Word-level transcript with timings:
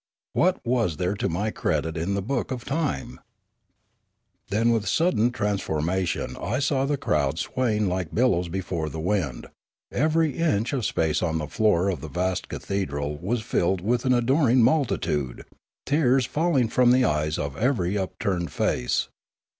What 0.33 0.65
was 0.65 0.97
there 0.97 1.13
to 1.13 1.29
my 1.29 1.51
credit 1.51 1.95
in 1.95 2.15
the 2.15 2.23
book 2.23 2.49
of 2.49 2.65
time? 2.65 3.19
Then 4.49 4.71
with 4.71 4.87
sudden 4.87 5.29
transformation 5.29 6.35
I 6.41 6.57
saw 6.57 6.85
the 6.87 6.97
crowd 6.97 7.37
swaying 7.37 7.87
like 7.87 8.11
billows 8.15 8.49
before 8.49 8.89
the 8.89 8.99
wind; 8.99 9.45
every 9.91 10.37
inch 10.39 10.73
of 10.73 10.85
space 10.85 11.21
on 11.21 11.37
the 11.37 11.45
floor 11.45 11.87
of 11.89 12.01
the 12.01 12.07
vast 12.09 12.49
cathedral 12.49 13.19
was 13.19 13.43
filled 13.43 13.81
with 13.81 14.03
an 14.03 14.13
adoring 14.15 14.63
multitude, 14.63 15.45
tears 15.85 16.25
falling 16.25 16.67
from 16.67 16.89
the 16.91 17.05
eyes 17.05 17.37
of 17.37 17.55
every 17.55 17.95
up 17.95 18.17
turned 18.17 18.51
face. 18.51 19.07